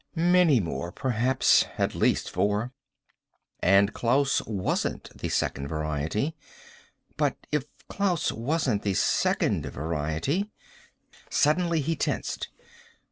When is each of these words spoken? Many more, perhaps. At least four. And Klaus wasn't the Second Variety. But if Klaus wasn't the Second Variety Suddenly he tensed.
Many 0.15 0.59
more, 0.59 0.91
perhaps. 0.91 1.65
At 1.77 1.93
least 1.93 2.27
four. 2.27 2.71
And 3.59 3.93
Klaus 3.93 4.41
wasn't 4.47 5.15
the 5.15 5.29
Second 5.29 5.67
Variety. 5.67 6.35
But 7.17 7.37
if 7.51 7.65
Klaus 7.87 8.31
wasn't 8.31 8.81
the 8.81 8.95
Second 8.95 9.67
Variety 9.69 10.49
Suddenly 11.29 11.81
he 11.81 11.95
tensed. 11.95 12.49